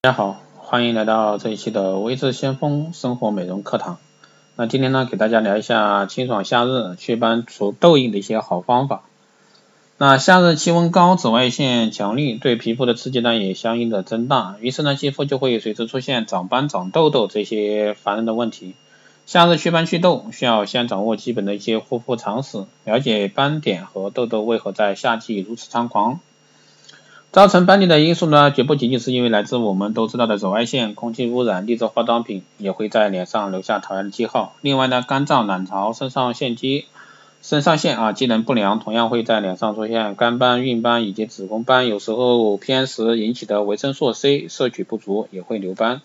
[0.00, 3.98] 大家好，欢迎来到这一期的微智先锋生活美容课堂。
[4.54, 9.02] 那今天呢，给大家聊一下清爽夏日祛斑除痘印的一些好方法。
[9.96, 18.76] 那夏日气温高，紫外线强烈，对皮肤的刺激呢也相应的增大，于是呢，肌肤就会随之出现长斑、长痘痘这些烦人的问题。
[19.26, 26.20] 夏日祛斑祛痘，需要先掌握基本的一些护肤常识，了解斑点和痘痘为何在夏季如此猖狂。
[27.30, 34.54] 造成斑点的因素呢，绝不仅仅是因为来自我们都知道的紫外线、空气污染、劣质化妆品，也会在脸上留下讨厌的记号。
[34.62, 36.86] 另外呢，干燥、卵巢、肾上腺肌、
[37.42, 41.86] 肾上腺啊机能不良，同样会在脸上出现干斑、孕斑以及子宫斑。
[41.86, 46.00] 有时候偏食引起的维生素 C 摄取不足，也会留斑。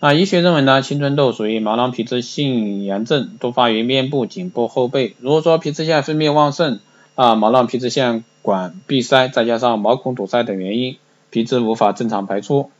[0.00, 5.14] 啊，医学认为呢，青春痘属于毛囊皮脂性炎症，多发于面部、颈部、后背。
[5.20, 6.80] 如果说皮脂腺分泌旺盛，
[7.14, 10.96] 啊，毛囊皮脂腺管闭塞，再加上毛孔堵塞等原因，
[11.30, 12.70] 皮脂无法正常排出，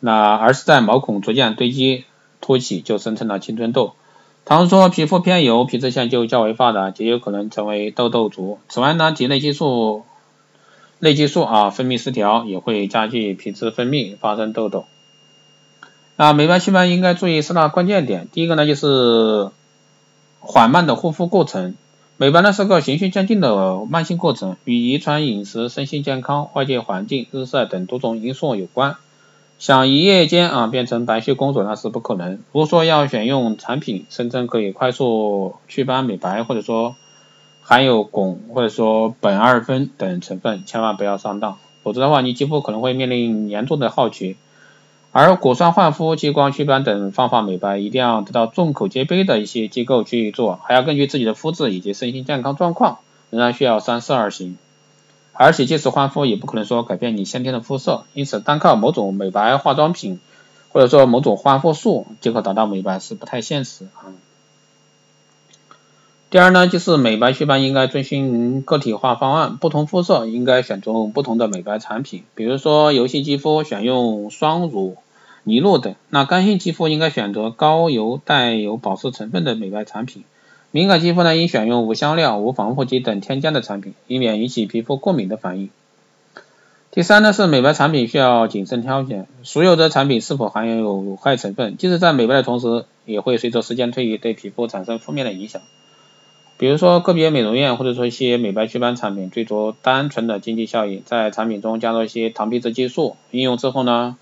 [0.00, 2.04] 那而是在毛孔逐渐堆积
[2.40, 3.92] 凸起，就生成了青春痘。
[4.46, 8.58] 倘若说皮肤偏油，皮脂腺就较为发达，极有可能成为痘痘族。
[8.68, 10.04] 此外呢，体内激素、
[10.98, 14.84] 内激素啊分泌失调，也会加剧皮脂分泌，发生痘痘。
[16.16, 19.50] 那美白祛斑应该注意四大关键点，第一个呢就是
[20.40, 21.74] 缓慢的护肤过程。
[22.16, 28.94] 美白呢是个循序渐进的慢性过程，与遗传、饮食、身心健康、外界环境、日晒等多种因素有关。
[29.58, 32.34] 想一夜间啊变成白雪公主那是不可能。
[32.34, 36.94] 如果说要选用产品，声称可以快速祛斑美白，或者说
[37.62, 44.36] 含有汞或者说苯二酚等成分，千万不要上当，否则的话你肌肤可能会面临严重的耗竭。
[45.16, 52.98] 而果酸焕肤、激光祛斑等方法美白，一定要得到众口皆碑的一些机构去做，还要根据自己的肤质以及身心健康状况，
[53.30, 54.58] 仍然需要三思而行。
[55.32, 60.18] 而且即使焕肤，也不可能说改变你先天的肤色，因此单靠某种美白化妆品，
[60.72, 64.10] 或者说某种焕肤素即可达到美白是不太现实啊。
[66.28, 74.96] 第二呢，就是美白祛斑应该遵循个体化方案，不同肤色应该选中不同的美白产品，比如说油性肌肤选用双乳。
[75.44, 80.24] 泥露等，那干性肌肤应该选择高油带有保湿成分的美白产品。
[80.70, 85.70] 敏感肌肤呢，应选用无香料、无防腐剂等添加的产品，以免引起皮肤过敏的反应。
[86.90, 95.62] 第三呢，是美白产品需要谨慎挑选，所有的产品是否含有有害成分，即使在美白的同时，也会随着时间推移对皮肤产生负面的影响。
[96.56, 104.16] 比如说个别美容院或者说一些美白祛斑产品，追逐单纯的经济效益，在产品中加入一些糖皮质激素，应用之后呢？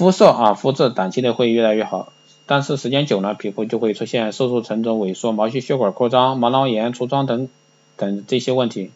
[0.00, 2.10] 肤色啊，肤质短期内会越来越好，
[2.46, 7.50] 但是时间久了，皮肤就会出现色素沉着、萎缩、毛细血管扩张、毛囊炎、痤疮等
[7.98, 8.92] 等这些问题。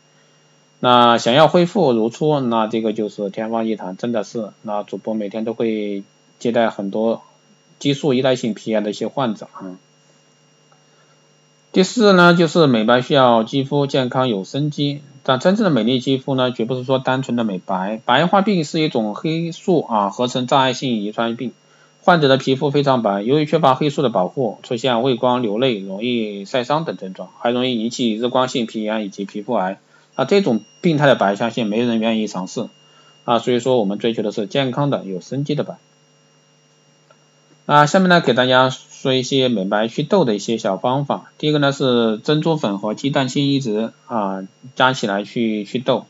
[0.81, 4.49] 那想要恢复如初，那这个就是天方夜谭，真的是。
[4.63, 6.05] 那主播每天都会
[6.39, 7.21] 接待很多
[7.79, 9.77] 激素依赖性皮炎的一些患者啊。
[11.71, 15.03] 第四呢，就是美白需要肌肤健康有生机。
[15.27, 17.99] 但真正的美丽肌肤呢，绝不是说单纯的美白。
[18.05, 21.53] 白化病是一种黑素啊合成障碍性遗传病，
[22.03, 29.81] 患者的皮肤非常白，由于缺乏黑素的保护，出现畏光、流泪、容易晒伤等症状，还容易引起日光性皮炎以及皮肤癌。
[30.15, 32.69] 啊，这种病态的白，相信没人愿意尝试。
[33.25, 35.79] 啊，所以说我们追求的是健康的、有生机的白。
[37.65, 38.69] 啊，下面呢给大家
[39.05, 41.31] 说一些美白祛痘的一些小方法。
[41.37, 46.07] 第一个呢是珍珠粉和鸡蛋清一直啊加起来去祛痘，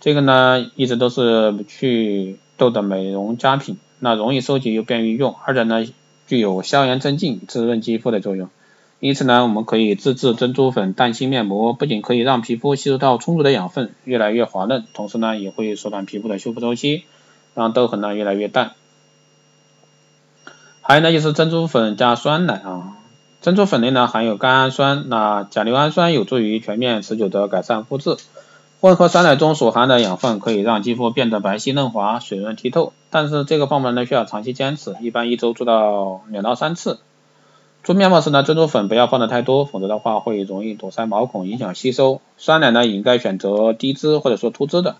[0.00, 3.78] 这个呢一直都是祛痘的美容佳品。
[4.00, 5.82] 那容易收集又便于用，而且呢
[6.26, 8.50] 具有消炎镇静、滋润肌肤的作用。
[9.00, 17.04] 因此呢我们可以自制珍珠粉蛋清面膜，不仅可以让皮肤吸收到充足的养分，越来越滑嫩，同时呢也会缩短皮肤的修复周期，
[17.54, 18.72] 让痘痕呢越来越淡。
[20.88, 22.96] 还有呢，就是珍珠粉加酸奶啊。
[23.40, 28.16] 珍珠粉内呢含有甘氨酸，那甲硫氨酸有助于全面持久的改善肤质。
[28.80, 32.92] 混合酸奶中所含的养分可以让肌肤变得白皙嫩滑、水润剔透。
[33.10, 37.00] 但是这个方法呢需要长期坚持，一般一周做到两到三次。
[37.82, 42.20] 做面膜时呢，珍珠粉不要放的太多，否则的话会容易堵塞毛孔，影响吸收。
[42.36, 44.94] 酸奶呢应该选择低脂或者说脱脂的，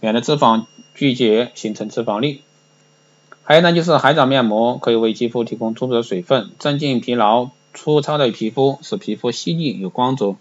[0.00, 2.42] 免得脂肪聚结形成脂肪粒。
[3.50, 10.36] 还有呢，就是海藻面膜可以为肌肤提供充足的水分，镇静疲劳、粗糙的皮肤，使皮肤细腻有光泽。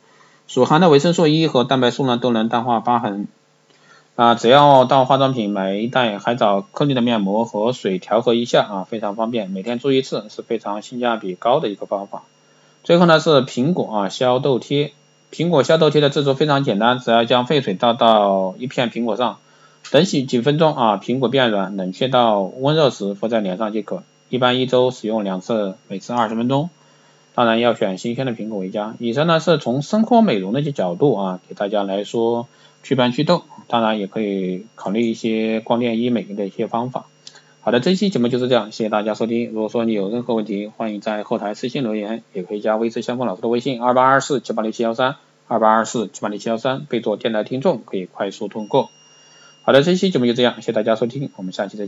[0.45, 3.27] 所含的维生素 E 和蛋白素呢，都能淡化疤痕。
[4.15, 12.21] 啊，只要到化妆品买一袋海藻颗粒的面膜和水调和一下啊，非常方便，每天做一次是非常性价比高的一个方法。
[12.83, 14.94] 最后呢是苹果啊消痘贴，
[15.33, 19.39] 苹果消痘贴的制作非常简单，只要将沸水倒到一片苹果上。
[19.92, 24.04] 等洗几分钟啊，苹果变软，冷却到温热时敷在脸上即可。
[24.30, 26.70] 一般一周使用两次，每次二十分钟。
[27.34, 28.96] 当然要选新鲜的苹果为佳。
[29.00, 32.48] 以上呢是从生活美容的一些角度啊，给大家来说
[32.84, 33.44] 祛斑祛痘。
[33.68, 37.06] 当然也可以考虑一些光电医美的一些方法。
[37.62, 39.52] 好的，这期节目就是这样，谢谢大家收听。
[39.52, 45.16] 如果说你有任何问题，欢迎在后台私信留言，也可以加微之相锋老师的微信二八二四七八六七幺三
[45.48, 48.90] 二八二四七八六七幺三，备注电台听众，可以快速通过。
[49.69, 51.88] 好的，这期节目就这样，谢谢大家收听，我们下期再见。